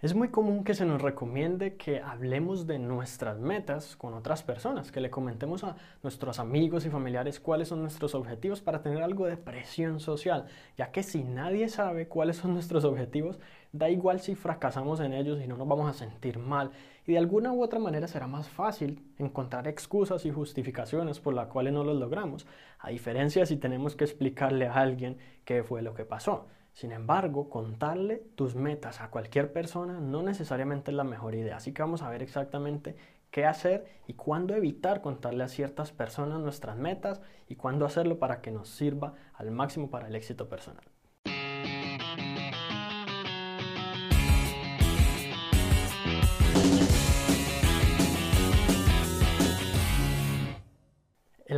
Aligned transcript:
Es 0.00 0.14
muy 0.14 0.28
común 0.28 0.62
que 0.62 0.74
se 0.74 0.84
nos 0.86 1.02
recomiende 1.02 1.74
que 1.74 2.00
hablemos 2.00 2.68
de 2.68 2.78
nuestras 2.78 3.40
metas 3.40 3.96
con 3.96 4.14
otras 4.14 4.44
personas, 4.44 4.92
que 4.92 5.00
le 5.00 5.10
comentemos 5.10 5.64
a 5.64 5.74
nuestros 6.04 6.38
amigos 6.38 6.86
y 6.86 6.88
familiares 6.88 7.40
cuáles 7.40 7.66
son 7.66 7.82
nuestros 7.82 8.14
objetivos 8.14 8.60
para 8.60 8.80
tener 8.80 9.02
algo 9.02 9.26
de 9.26 9.36
presión 9.36 9.98
social, 9.98 10.46
ya 10.76 10.92
que 10.92 11.02
si 11.02 11.24
nadie 11.24 11.68
sabe 11.68 12.06
cuáles 12.06 12.36
son 12.36 12.54
nuestros 12.54 12.84
objetivos, 12.84 13.40
da 13.72 13.90
igual 13.90 14.20
si 14.20 14.36
fracasamos 14.36 15.00
en 15.00 15.14
ellos 15.14 15.40
y 15.42 15.48
no 15.48 15.56
nos 15.56 15.66
vamos 15.66 15.90
a 15.90 15.98
sentir 15.98 16.38
mal. 16.38 16.70
Y 17.04 17.14
de 17.14 17.18
alguna 17.18 17.52
u 17.52 17.60
otra 17.60 17.80
manera 17.80 18.06
será 18.06 18.28
más 18.28 18.48
fácil 18.48 19.02
encontrar 19.18 19.66
excusas 19.66 20.24
y 20.26 20.30
justificaciones 20.30 21.18
por 21.18 21.34
las 21.34 21.48
cuales 21.48 21.72
no 21.72 21.82
los 21.82 21.96
logramos, 21.96 22.46
a 22.78 22.90
diferencia 22.90 23.44
si 23.46 23.56
tenemos 23.56 23.96
que 23.96 24.04
explicarle 24.04 24.68
a 24.68 24.74
alguien 24.74 25.18
qué 25.44 25.64
fue 25.64 25.82
lo 25.82 25.94
que 25.94 26.04
pasó. 26.04 26.46
Sin 26.78 26.92
embargo, 26.92 27.50
contarle 27.50 28.22
tus 28.36 28.54
metas 28.54 29.00
a 29.00 29.10
cualquier 29.10 29.52
persona 29.52 29.98
no 29.98 30.22
necesariamente 30.22 30.92
es 30.92 30.96
la 30.96 31.02
mejor 31.02 31.34
idea. 31.34 31.56
Así 31.56 31.72
que 31.72 31.82
vamos 31.82 32.02
a 32.02 32.08
ver 32.08 32.22
exactamente 32.22 32.94
qué 33.32 33.46
hacer 33.46 33.84
y 34.06 34.12
cuándo 34.12 34.54
evitar 34.54 35.00
contarle 35.00 35.42
a 35.42 35.48
ciertas 35.48 35.90
personas 35.90 36.38
nuestras 36.38 36.76
metas 36.76 37.20
y 37.48 37.56
cuándo 37.56 37.84
hacerlo 37.84 38.20
para 38.20 38.40
que 38.40 38.52
nos 38.52 38.68
sirva 38.68 39.14
al 39.34 39.50
máximo 39.50 39.90
para 39.90 40.06
el 40.06 40.14
éxito 40.14 40.48
personal. 40.48 40.84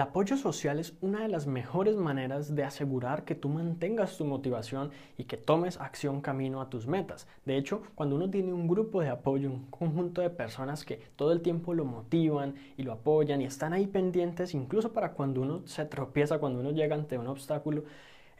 El 0.01 0.07
apoyo 0.07 0.39
social 0.39 0.79
es 0.79 0.95
una 1.03 1.21
de 1.21 1.29
las 1.29 1.47
mejores 1.47 1.95
maneras 1.95 2.55
de 2.55 2.65
asegurar 2.65 3.27
que 3.27 3.35
tú 3.35 3.51
mantengas 3.51 4.17
tu 4.17 4.25
motivación 4.25 4.93
y 5.19 5.25
que 5.25 5.37
tomes 5.37 5.79
acción 5.79 6.23
camino 6.23 6.63
a 6.63 6.71
tus 6.71 6.87
metas. 6.87 7.29
De 7.45 7.59
hecho, 7.59 7.83
cuando 7.95 8.17
uno 8.17 8.31
tiene 8.31 8.55
un 8.55 8.67
grupo 8.67 9.03
de 9.03 9.11
apoyo, 9.11 9.51
un 9.51 9.67
conjunto 9.67 10.23
de 10.23 10.31
personas 10.31 10.87
que 10.87 11.03
todo 11.17 11.33
el 11.33 11.43
tiempo 11.43 11.75
lo 11.75 11.85
motivan 11.85 12.55
y 12.79 12.83
lo 12.83 12.93
apoyan 12.93 13.43
y 13.43 13.45
están 13.45 13.75
ahí 13.75 13.87
pendientes, 13.87 14.55
incluso 14.55 14.95
para 14.95 15.13
cuando 15.13 15.43
uno 15.43 15.67
se 15.67 15.85
tropieza, 15.85 16.39
cuando 16.39 16.61
uno 16.61 16.71
llega 16.71 16.95
ante 16.95 17.19
un 17.19 17.27
obstáculo, 17.27 17.85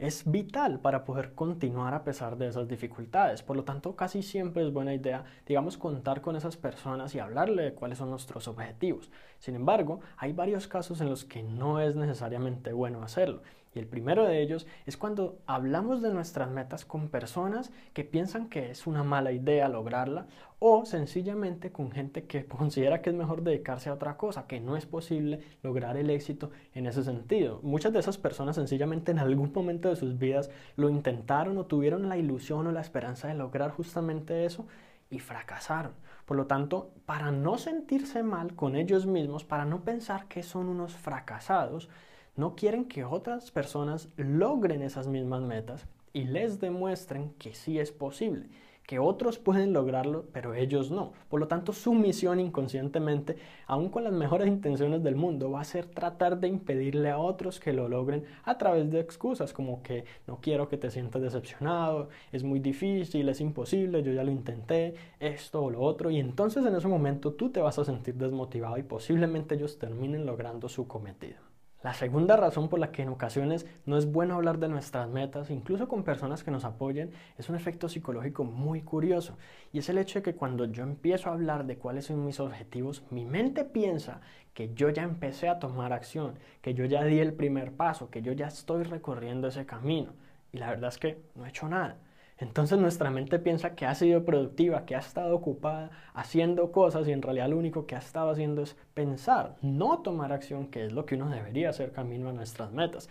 es 0.01 0.23
vital 0.29 0.79
para 0.79 1.05
poder 1.05 1.35
continuar 1.35 1.93
a 1.93 2.03
pesar 2.03 2.35
de 2.35 2.47
esas 2.47 2.67
dificultades. 2.67 3.43
Por 3.43 3.55
lo 3.55 3.63
tanto, 3.63 3.95
casi 3.95 4.23
siempre 4.23 4.65
es 4.65 4.73
buena 4.73 4.95
idea, 4.95 5.25
digamos, 5.45 5.77
contar 5.77 6.21
con 6.21 6.35
esas 6.35 6.57
personas 6.57 7.13
y 7.13 7.19
hablarle 7.19 7.61
de 7.61 7.73
cuáles 7.75 7.99
son 7.99 8.09
nuestros 8.09 8.47
objetivos. 8.47 9.11
Sin 9.37 9.53
embargo, 9.53 9.99
hay 10.17 10.33
varios 10.33 10.67
casos 10.67 11.01
en 11.01 11.09
los 11.09 11.23
que 11.23 11.43
no 11.43 11.79
es 11.79 11.95
necesariamente 11.95 12.73
bueno 12.73 13.03
hacerlo. 13.03 13.43
Y 13.73 13.79
el 13.79 13.87
primero 13.87 14.25
de 14.25 14.41
ellos 14.41 14.67
es 14.85 14.97
cuando 14.97 15.39
hablamos 15.45 16.01
de 16.01 16.11
nuestras 16.11 16.49
metas 16.49 16.83
con 16.83 17.07
personas 17.07 17.71
que 17.93 18.03
piensan 18.03 18.49
que 18.49 18.69
es 18.69 18.85
una 18.85 19.03
mala 19.03 19.31
idea 19.31 19.69
lograrla 19.69 20.27
o 20.59 20.85
sencillamente 20.85 21.71
con 21.71 21.91
gente 21.91 22.25
que 22.25 22.45
considera 22.47 23.01
que 23.01 23.11
es 23.11 23.15
mejor 23.15 23.43
dedicarse 23.43 23.89
a 23.89 23.93
otra 23.93 24.17
cosa, 24.17 24.45
que 24.45 24.59
no 24.59 24.75
es 24.75 24.85
posible 24.85 25.39
lograr 25.63 25.95
el 25.95 26.09
éxito 26.09 26.51
en 26.73 26.85
ese 26.85 27.03
sentido. 27.03 27.59
Muchas 27.63 27.93
de 27.93 27.99
esas 27.99 28.17
personas 28.17 28.57
sencillamente 28.57 29.11
en 29.11 29.19
algún 29.19 29.51
momento 29.53 29.89
de 29.89 29.95
sus 29.95 30.17
vidas 30.17 30.51
lo 30.75 30.89
intentaron 30.89 31.57
o 31.57 31.65
tuvieron 31.65 32.09
la 32.09 32.17
ilusión 32.17 32.67
o 32.67 32.71
la 32.71 32.81
esperanza 32.81 33.29
de 33.29 33.35
lograr 33.35 33.71
justamente 33.71 34.45
eso 34.45 34.67
y 35.09 35.19
fracasaron. 35.19 35.93
Por 36.25 36.37
lo 36.37 36.45
tanto, 36.47 36.91
para 37.05 37.31
no 37.31 37.57
sentirse 37.57 38.23
mal 38.23 38.55
con 38.55 38.75
ellos 38.75 39.05
mismos, 39.05 39.43
para 39.43 39.65
no 39.65 39.83
pensar 39.83 40.27
que 40.27 40.43
son 40.43 40.67
unos 40.67 40.95
fracasados, 40.95 41.89
no 42.35 42.55
quieren 42.55 42.85
que 42.85 43.03
otras 43.03 43.51
personas 43.51 44.09
logren 44.15 44.81
esas 44.81 45.07
mismas 45.07 45.41
metas 45.41 45.87
y 46.13 46.23
les 46.23 46.59
demuestren 46.59 47.33
que 47.37 47.53
sí 47.53 47.77
es 47.77 47.91
posible, 47.91 48.47
que 48.87 48.99
otros 48.99 49.37
pueden 49.37 49.73
lograrlo, 49.73 50.25
pero 50.33 50.53
ellos 50.53 50.91
no. 50.91 51.13
Por 51.29 51.39
lo 51.39 51.47
tanto, 51.47 51.71
su 51.73 51.93
misión 51.93 52.39
inconscientemente, 52.39 53.37
aun 53.67 53.89
con 53.89 54.03
las 54.03 54.13
mejores 54.13 54.47
intenciones 54.47 55.03
del 55.03 55.15
mundo, 55.15 55.51
va 55.51 55.61
a 55.61 55.65
ser 55.65 55.85
tratar 55.85 56.39
de 56.39 56.47
impedirle 56.47 57.09
a 57.09 57.17
otros 57.17 57.59
que 57.59 57.73
lo 57.73 57.87
logren 57.87 58.25
a 58.43 58.57
través 58.57 58.89
de 58.91 58.99
excusas 58.99 59.53
como 59.53 59.83
que 59.83 60.05
no 60.25 60.39
quiero 60.41 60.67
que 60.67 60.77
te 60.77 60.89
sientas 60.89 61.21
decepcionado, 61.21 62.09
es 62.31 62.43
muy 62.43 62.59
difícil, 62.59 63.29
es 63.29 63.41
imposible, 63.41 64.03
yo 64.03 64.13
ya 64.13 64.23
lo 64.23 64.31
intenté, 64.31 64.95
esto 65.19 65.63
o 65.63 65.69
lo 65.69 65.81
otro, 65.81 66.11
y 66.11 66.19
entonces 66.19 66.65
en 66.65 66.75
ese 66.75 66.87
momento 66.87 67.33
tú 67.33 67.49
te 67.49 67.59
vas 67.59 67.77
a 67.77 67.85
sentir 67.85 68.15
desmotivado 68.15 68.77
y 68.77 68.83
posiblemente 68.83 69.55
ellos 69.55 69.77
terminen 69.79 70.25
logrando 70.25 70.69
su 70.69 70.87
cometido. 70.87 71.50
La 71.83 71.95
segunda 71.95 72.37
razón 72.37 72.69
por 72.69 72.79
la 72.79 72.91
que 72.91 73.01
en 73.01 73.09
ocasiones 73.09 73.65
no 73.87 73.97
es 73.97 74.11
bueno 74.11 74.35
hablar 74.35 74.59
de 74.59 74.67
nuestras 74.67 75.09
metas, 75.09 75.49
incluso 75.49 75.87
con 75.87 76.03
personas 76.03 76.43
que 76.43 76.51
nos 76.51 76.63
apoyen, 76.63 77.11
es 77.39 77.49
un 77.49 77.55
efecto 77.55 77.89
psicológico 77.89 78.43
muy 78.43 78.81
curioso. 78.81 79.35
Y 79.73 79.79
es 79.79 79.89
el 79.89 79.97
hecho 79.97 80.19
de 80.19 80.23
que 80.23 80.35
cuando 80.35 80.65
yo 80.65 80.83
empiezo 80.83 81.29
a 81.29 81.33
hablar 81.33 81.65
de 81.65 81.77
cuáles 81.77 82.05
son 82.05 82.23
mis 82.23 82.39
objetivos, 82.39 83.03
mi 83.09 83.25
mente 83.25 83.65
piensa 83.65 84.21
que 84.53 84.75
yo 84.75 84.89
ya 84.89 85.01
empecé 85.01 85.49
a 85.49 85.57
tomar 85.57 85.91
acción, 85.91 86.35
que 86.61 86.75
yo 86.75 86.85
ya 86.85 87.03
di 87.03 87.19
el 87.19 87.33
primer 87.33 87.71
paso, 87.71 88.11
que 88.11 88.21
yo 88.21 88.33
ya 88.33 88.47
estoy 88.47 88.83
recorriendo 88.83 89.47
ese 89.47 89.65
camino. 89.65 90.13
Y 90.51 90.59
la 90.59 90.69
verdad 90.69 90.89
es 90.89 90.99
que 90.99 91.19
no 91.33 91.47
he 91.47 91.49
hecho 91.49 91.67
nada. 91.67 91.97
Entonces 92.41 92.79
nuestra 92.79 93.11
mente 93.11 93.37
piensa 93.37 93.75
que 93.75 93.85
ha 93.85 93.93
sido 93.93 94.25
productiva, 94.25 94.83
que 94.85 94.95
ha 94.95 94.99
estado 94.99 95.35
ocupada 95.35 95.91
haciendo 96.15 96.71
cosas 96.71 97.07
y 97.07 97.11
en 97.11 97.21
realidad 97.21 97.49
lo 97.49 97.57
único 97.57 97.85
que 97.85 97.95
ha 97.95 97.99
estado 97.99 98.31
haciendo 98.31 98.63
es 98.63 98.75
pensar, 98.95 99.57
no 99.61 99.99
tomar 99.99 100.33
acción, 100.33 100.65
que 100.67 100.85
es 100.85 100.91
lo 100.91 101.05
que 101.05 101.15
uno 101.15 101.29
debería 101.29 101.69
hacer 101.69 101.91
camino 101.91 102.29
a 102.29 102.33
nuestras 102.33 102.71
metas. 102.71 103.09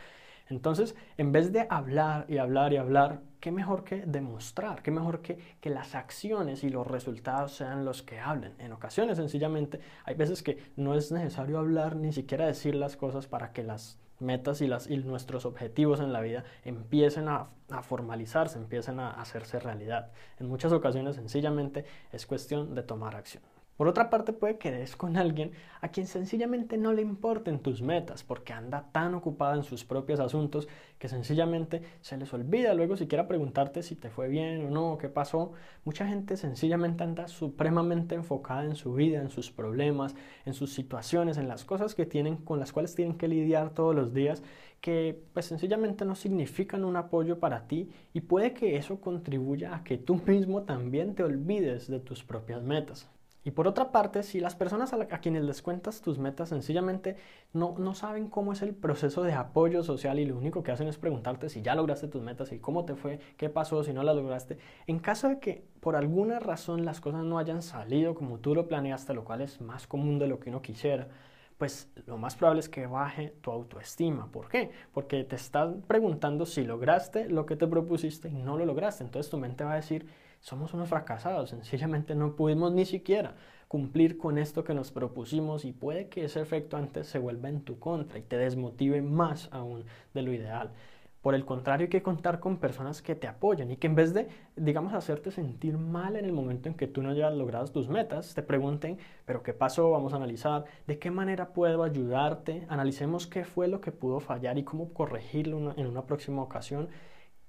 Entonces, 0.49 0.97
en 1.17 1.31
vez 1.31 1.53
de 1.53 1.69
hablar 1.71 2.27
y 2.29 2.39
hablar 2.39 2.73
y 2.73 2.79
hablar, 2.79 3.21
¿qué 3.39 3.53
mejor 3.53 3.85
que 3.85 4.03
demostrar? 4.05 4.83
¿Qué 4.83 4.91
mejor 4.91 5.23
que, 5.23 5.39
que 5.61 5.71
las 5.71 5.95
acciones 5.95 6.65
y 6.65 6.69
los 6.69 6.89
resultados 6.89 7.53
sean 7.53 7.85
los 7.85 8.03
que 8.03 8.19
hablen? 8.19 8.55
En 8.59 8.73
ocasiones, 8.73 9.19
sencillamente, 9.19 9.79
hay 10.07 10.17
veces 10.17 10.43
que 10.43 10.59
no 10.75 10.97
es 10.97 11.13
necesario 11.13 11.61
hablar 11.61 11.95
ni 11.95 12.13
siquiera 12.13 12.47
decir 12.49 12.75
las 12.75 12.97
cosas 12.97 13.29
para 13.29 13.53
que 13.53 13.63
las 13.63 14.01
metas 14.21 14.61
y, 14.61 14.67
las, 14.67 14.89
y 14.89 14.97
nuestros 14.99 15.47
objetivos 15.47 16.01
en 16.01 16.13
la 16.13 16.21
vida 16.21 16.45
empiecen 16.65 17.29
a, 17.29 17.49
a, 17.71 17.83
formalizarse, 17.83 18.59
empiecen 18.59 19.01
a 19.01 19.11
hacerse 19.11 19.59
realidad. 19.59 20.11
En 20.39 20.49
muchas 20.49 20.73
ocasiones 20.73 21.17
sencillamente 21.17 21.85
es 22.13 22.27
cuestión 22.27 22.75
de 22.75 22.83
tomar 22.83 23.17
acción. 23.17 23.43
Por 23.81 23.89
otra 23.89 24.11
parte, 24.11 24.35
puede 24.35 24.59
que 24.59 24.71
des 24.71 24.95
con 24.95 25.17
alguien 25.17 25.53
a 25.81 25.89
quien 25.89 26.07
sencillamente 26.07 26.77
no 26.77 26.93
le 26.93 27.01
importen 27.01 27.61
tus 27.61 27.81
metas 27.81 28.23
porque 28.23 28.53
anda 28.53 28.91
tan 28.93 29.15
ocupada 29.15 29.57
en 29.57 29.63
sus 29.63 29.87
propios 29.87 30.21
asuntos 30.21 30.69
que 30.99 31.09
sencillamente 31.09 31.81
se 32.03 32.19
les 32.19 32.31
olvida 32.35 32.75
luego 32.75 32.99
siquiera 32.99 33.27
preguntarte 33.27 33.83
si 33.83 33.97
te 33.97 34.11
fue 34.11 34.29
bien 34.29 34.67
o 34.67 34.71
no, 34.71 34.99
qué 34.99 35.09
pasó. 35.09 35.53
Mucha 35.87 36.07
gente 36.07 36.37
sencillamente 36.37 37.05
anda 37.05 37.27
supremamente 37.27 38.15
enfocada 38.15 38.67
en 38.67 38.75
su 38.75 38.93
vida, 38.93 39.19
en 39.19 39.31
sus 39.31 39.51
problemas, 39.51 40.15
en 40.45 40.53
sus 40.53 40.75
situaciones, 40.75 41.39
en 41.39 41.49
las 41.49 41.65
cosas 41.65 41.95
que 41.95 42.05
tienen 42.05 42.37
con 42.37 42.61
las 42.61 42.75
cuales 42.75 42.95
tienen 42.95 43.17
que 43.17 43.29
lidiar 43.29 43.71
todos 43.71 43.95
los 43.95 44.13
días 44.13 44.43
que 44.83 45.25
pues 45.33 45.47
sencillamente 45.47 46.05
no 46.05 46.17
significan 46.17 46.85
un 46.85 46.97
apoyo 46.97 47.39
para 47.39 47.67
ti 47.67 47.89
y 48.13 48.21
puede 48.21 48.53
que 48.53 48.77
eso 48.77 49.01
contribuya 49.01 49.75
a 49.75 49.85
que 49.85 49.97
tú 49.97 50.21
mismo 50.27 50.65
también 50.65 51.15
te 51.15 51.23
olvides 51.23 51.89
de 51.89 52.01
tus 52.01 52.23
propias 52.23 52.63
metas. 52.63 53.09
Y 53.43 53.53
por 53.53 53.67
otra 53.67 53.91
parte, 53.91 54.23
si 54.23 54.39
las 54.39 54.55
personas 54.55 54.93
a, 54.93 55.07
quienes 55.21 55.45
les 55.45 55.63
cuentas 55.63 56.03
tus 56.03 56.19
metas 56.19 56.51
sencillamente 56.51 57.17
no, 57.55 57.75
no, 57.79 57.95
saben 57.95 58.29
cómo 58.29 58.53
es 58.53 58.61
el 58.61 58.75
proceso 58.75 59.23
de 59.23 59.33
apoyo 59.33 59.83
social 59.83 60.19
y 60.19 60.27
lo 60.27 60.37
único 60.37 60.63
que 60.63 60.73
hacen 60.73 60.89
es 60.89 60.99
preguntarte 60.99 61.49
si 61.49 61.63
ya 61.63 61.75
lograste 61.75 62.09
tus 62.09 62.23
metas 62.23 62.53
y 62.53 62.59
cómo 62.59 62.85
te 62.85 62.97
fue, 62.97 63.19
qué 63.39 63.49
pasó, 63.49 63.83
si 63.83 63.95
no 63.95 64.03
las 64.03 64.15
lograste, 64.15 64.59
en 64.87 64.99
caso 64.99 65.29
de 65.29 65.39
que 65.39 65.65
por 65.81 65.97
alguna 65.97 66.39
razón 66.39 66.85
las 66.85 67.01
cosas 67.01 67.25
no 67.25 67.39
hayan 67.39 67.63
salido 67.63 68.15
como 68.15 68.39
tú 68.39 68.55
lo 68.55 68.69
planeaste, 68.69 69.15
lo 69.15 69.25
cual 69.25 69.41
es 69.41 69.61
más 69.63 69.87
común 69.87 70.19
de 70.19 70.27
lo 70.27 70.39
que 70.39 70.51
uno 70.51 70.61
quisiera, 70.61 71.09
pues 71.57 71.91
lo 72.07 72.17
más 72.17 72.37
probable 72.37 72.61
es 72.61 72.71
que 72.71 72.87
baje 72.87 73.35
tu 73.43 73.51
autoestima. 73.51 74.33
¿Por 74.33 74.49
qué? 74.49 74.71
Porque 74.95 75.25
te 75.25 75.37
están 75.37 75.83
preguntando 75.83 76.47
si 76.47 76.65
lograste 76.65 77.29
lo 77.29 77.45
que 77.45 77.55
te 77.55 77.67
propusiste 77.67 78.31
y 78.31 78.33
no 78.33 78.57
lo 78.57 78.65
lograste. 78.65 79.05
Entonces 79.05 79.31
tu 79.31 79.37
mente 79.37 79.63
va 79.63 79.73
a 79.73 79.77
decir, 79.77 80.07
somos 80.41 80.75
unos 80.75 80.89
fracasados, 80.89 81.51
sencillamente 81.51 82.15
no 82.15 82.35
pudimos 82.35 82.73
ni 82.73 82.85
siquiera 82.85 83.35
cumplir 83.69 84.19
con 84.19 84.37
esto 84.37 84.65
que 84.65 84.75
nos 84.75 84.91
propusimos 84.91 85.65
y 85.65 85.73
puede 85.73 86.09
que 86.09 86.25
ese 86.25 86.41
efecto 86.41 86.77
antes 86.77 87.07
se 87.07 87.21
vuelva 87.21 87.49
en 87.49 87.61
tu 87.61 87.79
contra 87.79 88.19
y 88.19 88.23
te 88.23 88.37
desmotive 88.37 89.01
más 89.01 89.49
aún 89.53 89.85
de 90.13 90.23
lo 90.23 90.33
ideal. 90.33 90.73
Por 91.23 91.35
el 91.37 91.45
contrario, 91.45 91.85
hay 91.85 91.91
que 91.91 92.03
contar 92.03 92.41
con 92.41 92.57
personas 92.57 93.03
que 93.03 93.15
te 93.15 93.29
apoyen 93.29 93.71
y 93.71 93.77
que 93.77 93.87
en 93.87 93.95
vez 93.95 94.15
de, 94.15 94.27
digamos, 94.57 94.95
hacerte 94.95 95.31
sentir 95.31 95.77
mal 95.77 96.17
en 96.17 96.25
el 96.25 96.33
momento 96.33 96.69
en 96.69 96.75
que 96.75 96.89
tú 96.89 97.03
no 97.03 97.11
hayas 97.11 97.33
logrado 97.35 97.67
tus 97.69 97.89
metas, 97.89 98.35
te 98.35 98.43
pregunten, 98.43 98.99
pero 99.27 99.43
¿qué 99.43 99.53
pasó? 99.53 99.91
Vamos 99.91 100.15
a 100.15 100.17
analizar 100.17 100.65
de 100.87 100.99
qué 100.99 101.11
manera 101.11 101.53
puedo 101.53 101.85
ayudarte, 101.85 102.67
analicemos 102.71 103.27
qué 103.27 103.45
fue 103.45 103.69
lo 103.69 103.81
que 103.81 103.93
pudo 103.93 104.19
fallar 104.19 104.57
y 104.59 104.65
cómo 104.65 104.95
corregirlo 104.95 105.75
en 105.77 105.87
una 105.87 106.07
próxima 106.07 106.43
ocasión 106.43 106.89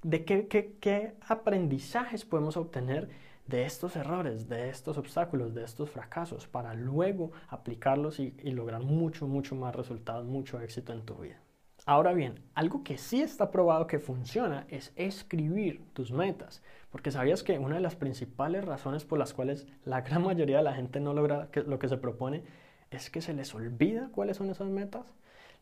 de 0.03 0.25
qué, 0.25 1.15
aprendizajes 1.27 2.25
podemos 2.25 2.57
obtener 2.57 3.09
de 3.48 3.65
estos 3.65 3.95
errores, 3.95 4.48
de 4.48 4.69
estos 4.69 4.98
obstáculos, 4.98 5.53
de 5.53 5.63
estos 5.63 5.89
fracasos, 5.89 6.48
para 6.48 6.74
luego 6.74 7.31
aplicarlos 7.50 8.19
y, 8.19 8.36
y 8.44 8.51
lograr 8.51 8.81
mucho, 8.81 9.27
mucho 9.27 9.56
más 9.56 9.75
resultados, 9.75 10.25
mucho 10.25 10.62
éxito 10.62 10.94
en 10.94 11.01
tu 11.01 11.15
vida. 11.15 11.39
Ahora 11.86 12.13
bien, 12.13 12.36
algo 12.53 12.83
que 12.83 12.98
sí 12.98 13.21
está 13.21 13.50
probado 13.50 13.88
que 13.88 13.98
funciona 14.00 14.65
es 14.69 14.94
escribir 14.95 15.83
tus 15.94 16.12
metas, 16.12 16.62
porque 16.92 17.09
sabías 17.09 17.42
que 17.42 17.57
una 17.57 17.75
de 17.75 17.81
las 17.81 17.95
principales 17.95 18.63
razones 18.63 19.03
por 19.03 19.18
las 19.18 19.33
cuales 19.33 19.65
la 19.83 20.01
gran 20.01 20.24
mayoría 20.24 20.57
de 20.57 20.63
la 20.63 20.75
gente 20.75 21.00
no 21.00 21.13
logra 21.13 21.50
lo 21.65 21.80
que 21.80 21.89
se 21.89 21.98
propone 21.98 22.44
es 22.92 23.09
que 23.09 23.21
se 23.21 23.33
les 23.33 23.56
olvida 23.56 24.09
cuáles 24.12 24.38
son 24.38 24.50
esas 24.50 24.68
metas. 24.68 25.12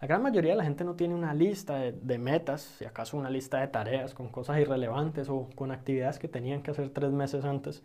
La 0.01 0.07
gran 0.07 0.24
mayoría 0.24 0.51
de 0.51 0.57
la 0.57 0.63
gente 0.63 0.86
no 0.86 0.96
tiene 0.96 1.13
una 1.13 1.34
lista 1.34 1.78
de, 1.78 2.18
metas, 2.18 2.62
si 2.62 2.86
acaso 2.86 3.18
una 3.18 3.30
lista 3.30 3.60
de 3.60 3.68
tareas 3.68 4.13
con 4.13 4.30
cosas 4.30 4.60
irrelevantes 4.60 5.28
o 5.28 5.50
con 5.56 5.72
actividades 5.72 6.19
que 6.19 6.30
tenían 6.30 6.63
que 6.63 6.72
hacer 6.72 6.90
tres 6.90 7.12
meses 7.12 7.44
antes 7.44 7.84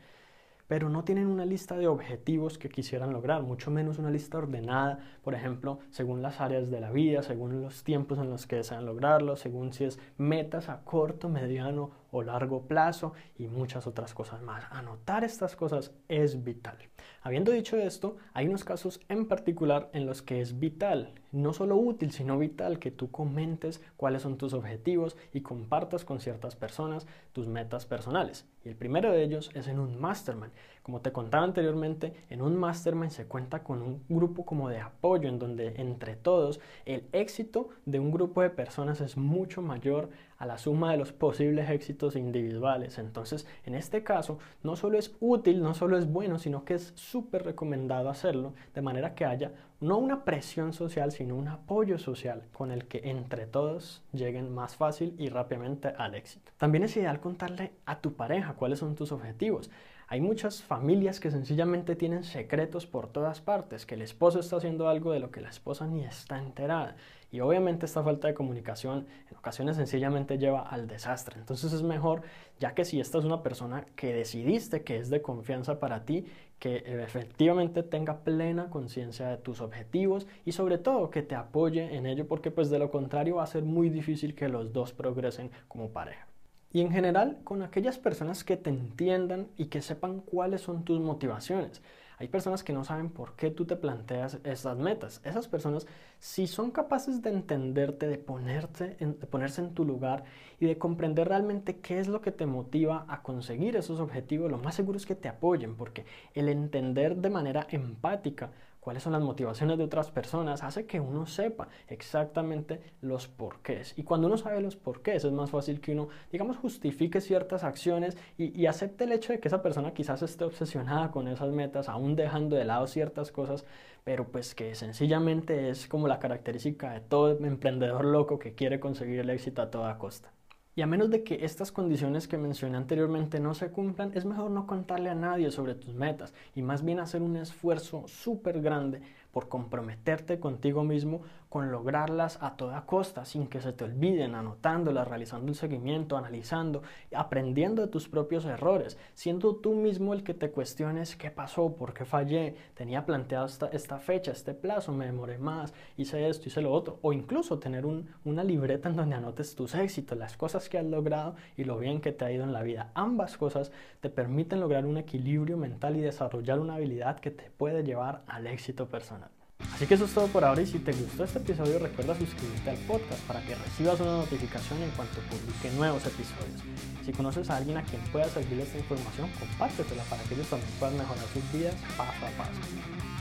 pero 0.67 0.89
no 0.89 1.05
tienen 1.05 1.27
una 1.27 1.45
lista 1.45 1.77
de 1.77 1.87
objetivos 1.87 2.59
que 2.59 2.69
quisieran 2.69 3.13
lograr, 3.13 3.43
mucho 3.43 3.71
menos 3.71 3.99
una 3.99 4.11
lista 4.11 4.39
ordenada, 4.39 4.99
por 5.23 5.35
ejemplo, 5.35 5.79
según 5.91 6.23
las 6.23 6.41
áreas 6.41 6.71
de 6.71 6.81
la 6.81 6.91
vida, 6.91 7.23
según 7.23 7.61
los 7.61 7.85
tiempos 7.85 8.19
en 8.19 8.31
los 8.31 8.47
que 8.47 8.57
desean 8.57 8.87
lograrlo, 8.87 9.37
según 9.37 9.73
si 9.73 9.85
es 9.85 9.99
metas 10.17 10.69
a 10.69 10.83
corto, 10.85 11.29
mediano 11.29 11.91
o 12.15 12.23
largo 12.23 12.69
plazo 12.69 13.13
y 13.37 13.49
muchas 13.49 13.89
otras 13.89 14.15
cosas 14.15 14.41
más. 14.41 14.65
Anotar 14.71 15.25
estas 15.25 15.57
cosas 15.57 15.91
es 16.09 16.45
vital. 16.45 16.79
Habiendo 17.23 17.51
dicho 17.51 17.77
esto, 17.77 18.17
hay 18.35 18.47
unos 18.47 18.65
casos 18.65 19.01
en 19.09 19.27
particular 19.27 19.91
en 19.93 20.07
los 20.07 20.23
que 20.23 20.41
es 20.41 20.61
vital, 20.61 21.15
no 21.33 21.53
solo 21.53 21.77
útil, 21.77 22.13
sino 22.13 22.39
vital 22.39 22.79
que 22.79 22.93
tú 22.93 23.11
comentes 23.11 23.83
cuáles 23.97 24.23
son 24.23 24.39
tus 24.39 24.53
objetivos 24.53 25.17
y 25.33 25.41
compartas 25.41 26.05
con 26.05 26.21
ciertas 26.21 26.55
personas 26.55 27.07
tus 27.33 27.49
metas 27.49 27.85
personales. 27.85 28.47
Y 28.65 28.69
el 28.69 28.77
primero 28.77 29.11
de 29.11 29.23
ellos 29.23 29.51
es 29.55 29.67
en 29.69 29.81
un 29.81 30.01
mastermind. 30.01 30.53
Como 30.83 31.01
te 31.01 31.13
contaba 31.13 31.45
anteriormente, 31.45 32.13
en 32.31 32.43
un 32.43 32.57
mastermind 32.57 33.11
se 33.11 33.27
cuenta 33.27 33.63
con 33.63 33.83
un 33.83 34.05
grupo 34.09 34.45
como 34.45 34.69
de 34.69 34.81
apoyo 34.81 35.29
en 35.29 35.39
donde 35.39 35.75
entre 35.77 36.15
todos 36.17 36.61
el 36.85 37.09
éxito 37.13 37.71
de 37.87 37.99
un 37.99 38.13
grupo 38.13 38.43
de 38.43 38.51
personas 38.51 39.01
es 39.01 39.17
mucho 39.17 39.63
mayor 39.63 40.11
la 40.47 40.59
suma 40.59 40.93
de 40.93 40.99
los 40.99 41.13
posibles 41.13 41.71
éxitos 41.71 42.17
individuales. 42.17 42.99
Entonces, 42.99 43.47
en 43.65 43.75
este 43.75 44.03
caso, 44.03 44.39
no 44.63 44.77
solo 44.77 44.99
es 44.99 45.15
útil, 45.21 45.63
no 45.63 45.75
solo 45.75 45.99
es 45.99 46.11
bueno, 46.11 46.39
sino 46.39 46.65
que 46.65 46.75
es 46.75 46.93
súper 46.97 47.45
recomendado 47.45 48.09
hacerlo, 48.09 48.55
de 48.75 48.83
manera 48.83 49.15
que 49.15 49.25
haya 49.25 49.53
no 49.81 49.99
una 49.99 50.25
presión 50.25 50.73
social, 50.73 51.13
sino 51.13 51.37
un 51.37 51.49
apoyo 51.49 51.99
social 51.99 52.43
con 52.53 52.71
el 52.71 52.87
que 52.87 53.03
entre 53.05 53.47
todos 53.47 54.03
lleguen 54.13 54.55
más 54.55 54.77
fácil 54.77 55.15
y 55.19 55.29
rápidamente 55.29 55.89
al 55.89 56.15
éxito. 56.15 56.53
También 56.57 56.85
es 56.85 56.97
ideal 56.97 57.21
contarle 57.21 57.73
a 57.85 58.01
tu 58.01 58.15
pareja 58.15 58.55
cuáles 58.55 58.79
son 58.79 58.95
tus 58.95 59.13
objetivos. 59.13 59.71
Hay 60.15 60.21
muchas 60.21 60.63
familias 60.63 61.19
que 61.19 61.33
sencillamente 61.33 61.97
tienen 61.97 62.23
secretos 62.23 62.87
por 62.87 63.09
todas 63.09 63.41
partes, 63.41 63.85
que 63.85 63.97
el 63.97 64.03
esposo 64.03 64.39
está 64.39 64.59
haciendo 64.59 64.87
algo 64.87 65.11
de 65.11 65.19
lo 65.19 65.33
que 65.33 65.41
la 65.41 65.49
esposa 65.49 65.89
ni 65.89 66.05
está 66.05 66.39
enterada. 66.39 66.95
Y 67.33 67.41
obviamente 67.41 67.85
esta 67.85 68.05
falta 68.05 68.29
de 68.29 68.35
comunicación 68.35 69.09
en 69.29 69.37
ocasiones 69.37 69.75
sencillamente 69.75 70.39
lleva 70.39 70.61
al 70.61 70.87
desastre. 70.87 71.41
Entonces 71.41 71.73
es 71.73 71.83
mejor, 71.83 72.23
ya 72.61 72.75
que 72.75 72.85
si 72.85 73.01
esta 73.01 73.19
es 73.19 73.25
una 73.25 73.43
persona 73.43 73.87
que 73.97 74.13
decidiste 74.13 74.85
que 74.85 74.99
es 74.99 75.11
de 75.11 75.21
confianza 75.21 75.81
para 75.81 76.05
ti, 76.05 76.27
que 76.61 76.85
efectivamente 76.87 77.83
tenga 77.83 78.21
plena 78.21 78.71
conciencia 78.71 79.27
de 79.27 79.39
tus 79.39 79.61
objetivos 79.61 80.29
y 80.45 80.53
sobre 80.53 80.79
todo 80.79 81.11
que 81.11 81.23
te 81.23 81.35
apoye 81.35 81.97
en 81.97 82.07
ello, 82.07 82.29
porque 82.29 82.53
pues 82.53 82.71
de 82.71 82.79
lo 82.79 82.93
contrario 82.93 83.35
va 83.35 83.43
a 83.43 83.49
ser 83.49 83.65
muy 83.65 83.91
difícil 83.91 84.37
que 84.37 84.49
los 84.49 84.73
dos 84.73 84.93
progresen 84.93 85.51
como 85.67 85.89
pareja. 85.91 86.29
Y 86.75 86.81
en 86.81 86.91
general 86.91 87.39
con 87.45 87.63
aquellas 87.63 87.99
personas 87.99 88.43
que 88.43 88.57
te 88.57 88.69
entiendan 88.69 89.47
y 89.57 89.67
que 89.67 89.81
sepan 89.81 90.19
cuáles 90.19 90.63
son 90.63 90.85
tus 90.85 91.01
motivaciones. 91.01 91.81
Hay 92.19 92.27
personas 92.27 92.65
que 92.65 92.73
no 92.73 92.83
saben 92.83 93.11
por 93.11 93.37
qué 93.37 93.53
tú 93.53 93.65
te 93.65 93.77
planteas 93.77 94.39
esas 94.43 94.77
metas. 94.77 95.21
Esas 95.23 95.47
personas, 95.47 95.87
si 96.19 96.49
son 96.49 96.73
capaces 96.73 97.23
de 97.23 97.31
entenderte, 97.31 98.09
de, 98.09 98.19
ponerte 98.19 98.97
de 98.97 99.27
ponerse 99.27 99.61
en 99.61 99.73
tu 99.73 99.85
lugar 99.85 100.25
y 100.59 100.67
de 100.67 100.77
comprender 100.77 101.29
realmente 101.29 101.77
qué 101.77 102.01
es 102.01 102.09
lo 102.09 102.21
que 102.21 102.33
te 102.33 102.45
motiva 102.45 103.07
a 103.09 103.23
conseguir 103.23 103.77
esos 103.77 104.01
objetivos, 104.01 104.51
lo 104.51 104.59
más 104.59 104.75
seguro 104.75 104.97
es 104.97 105.07
que 105.07 105.15
te 105.15 105.29
apoyen, 105.29 105.77
porque 105.77 106.07
el 106.35 106.49
entender 106.49 107.17
de 107.17 107.31
manera 107.31 107.69
empática 107.71 108.51
cuáles 108.85 109.03
son 109.03 109.15
las 109.15 109.23
motivaciones 109.23 109.79
de 109.79 109.85
otras 109.85 110.11
personas, 110.11 110.63
hace 110.63 110.85
que 110.85 111.01
uno 111.01 111.25
sepa 111.25 111.69
exactamente 111.89 112.83
los 113.01 113.29
porqués. 113.29 113.95
Y 113.97 114.03
cuando 114.03 114.27
uno 114.27 114.37
sabe 114.37 114.61
los 114.61 114.77
porqués, 114.77 115.25
es 115.25 115.33
más 115.33 115.51
fácil 115.51 115.81
que 115.81 115.93
uno, 115.93 116.09
digamos, 116.31 116.59
justifique 116.59 117.23
ciertas 117.23 117.65
acciones 117.65 118.15
y, 118.37 118.61
y, 118.61 118.67
acepte 118.67 119.05
el 119.05 119.13
hecho 119.13 119.33
de 119.33 119.41
que 119.41 119.49
esa 119.49 119.63
persona 119.63 119.95
quizás 119.95 120.21
esté 120.21 120.45
obsesionada 120.45 121.11
con 121.11 121.29
esas 121.29 121.51
metas, 121.51 121.89
aún 121.89 122.15
dejando 122.15 122.57
de 122.57 122.67
lado 122.67 122.87
ciertas 122.87 123.33
cosas, 123.33 123.65
pero 124.05 124.29
pues 124.29 124.55
que 124.55 124.75
sencillamente 124.75 125.71
es 125.71 125.89
como 125.89 126.07
la 126.07 126.19
característica 126.19 126.93
de 126.93 127.01
todo 127.01 127.39
emprendedor 127.43 128.05
loco 128.05 128.39
que 128.39 128.55
quiere 128.55 128.81
conseguir 128.81 129.21
el 129.21 129.31
éxito 129.31 129.63
a 129.63 129.71
toda 129.71 129.97
costa. 129.97 130.31
Y 130.77 130.83
a 130.83 130.87
menos 130.87 131.09
de 131.11 131.23
que 131.23 131.45
estas 131.45 131.71
condiciones 131.71 132.27
que 132.27 132.37
mencioné 132.37 132.77
anteriormente 132.77 133.39
no 133.39 133.55
se 133.55 133.71
cumplan, 133.71 134.11
es 134.15 134.25
mejor 134.25 134.51
no 134.51 134.67
contarle 134.67 135.09
a 135.09 135.15
nadie 135.15 135.53
sobre 135.53 135.77
tus 135.77 135.95
metas 135.95 136.35
y 136.57 136.63
más 136.63 136.85
bien 136.85 136.99
hacer 136.99 137.23
un 137.23 137.37
esfuerzo 137.37 138.09
súper 138.09 138.61
grande 138.61 139.01
por 139.35 139.49
comprometerte 139.49 140.41
contigo 140.41 140.85
mismo 140.85 141.21
con 141.55 141.71
lograrlas 141.71 142.43
a 142.43 142.57
toda 142.57 142.85
costa, 142.85 143.25
sin 143.25 143.47
que 143.47 143.61
se 143.61 143.73
te 143.73 143.85
olviden, 143.85 144.35
anotándolas, 144.35 145.07
realizando 145.07 145.47
un 145.47 145.55
seguimiento, 145.55 146.17
analizando, 146.17 146.83
aprendiendo 147.15 147.83
de 147.83 147.87
tus 147.89 148.09
propios 148.09 148.45
errores, 148.45 148.99
siendo 149.15 149.55
tú 149.55 149.75
mismo 149.75 150.15
el 150.15 150.25
que 150.25 150.35
te 150.35 150.51
cuestiones 150.51 151.15
qué 151.15 151.31
pasó, 151.31 151.77
por 151.77 151.95
qué 151.95 152.05
fallé, 152.05 152.57
tenía 152.75 153.07
planteado 153.07 153.47
esta, 153.47 153.99
fecha, 153.99 154.33
este 154.33 154.53
plazo, 154.53 154.93
me 154.93 155.07
demoré 155.07 155.39
más, 155.39 155.75
hice 155.97 156.29
esto, 156.29 156.49
hice 156.49 156.61
lo 156.61 156.73
otro, 156.73 156.99
o 157.03 157.13
incluso 157.13 157.61
tener 157.61 157.87
una 157.87 158.43
libreta 158.43 158.89
en 158.89 158.97
donde 158.97 159.15
anotes 159.15 159.55
tus 159.55 159.77
éxitos, 159.77 160.19
las 160.19 160.37
cosas 160.37 160.69
que 160.69 160.79
has 160.79 160.87
logrado 160.87 161.37
y 161.57 161.63
lo 161.63 161.79
bien 161.79 162.01
que 162.01 162.11
te 162.11 162.25
ha 162.25 162.33
ido 162.33 162.43
en 162.43 162.53
la 162.53 162.63
vida. 162.63 162.91
Ambas 162.95 163.37
cosas 163.37 163.71
te 164.01 164.11
permiten 164.11 164.59
lograr 164.59 164.87
un 164.87 164.97
equilibrio 164.97 165.57
mental 165.57 165.97
y 165.97 166.01
desarrollar 166.01 166.59
una 166.59 166.75
habilidad 166.75 167.21
que 167.21 167.31
te 167.31 167.51
puede 167.51 167.85
llevar 167.85 168.23
al 168.27 168.49
éxito 168.49 168.89
personal. 168.89 169.24
Así 169.73 169.87
que 169.87 169.95
eso 169.95 170.05
es 170.05 170.13
todo 170.13 170.29
por 170.29 170.45
ahora 170.45 170.63
y 170.63 170.67
si 170.67 170.79
te 170.79 170.93
gustó 170.93 171.25
este 171.25 171.39
episodio 171.39 171.79
recuerda 171.79 172.17
suscribirte 172.17 172.71
al 172.71 172.77
podcast 172.79 173.21
para 173.23 173.41
que 173.45 173.55
recibas 173.55 173.99
una 174.01 174.19
notificación 174.19 174.83
en 174.83 174.91
cuanto 174.91 175.21
publique 175.23 175.71
nuevos 175.77 176.05
episodios. 176.07 176.61
Si 177.05 177.13
conoces 177.13 177.51
a 177.51 177.57
alguien 177.57 177.79
a 177.79 177.83
quien 177.83 178.01
pueda 178.13 178.29
servir 178.29 178.61
esta 178.61 178.79
información, 178.79 179.29
compártetela 179.39 180.05
para 180.05 180.23
que 180.25 180.35
ellos 180.35 180.49
también 180.49 180.71
puedan 180.79 180.97
mejorar 180.97 181.25
sus 181.33 181.53
vidas 181.53 181.75
paso 181.97 182.27
a 182.27 182.31
paso. 182.39 183.14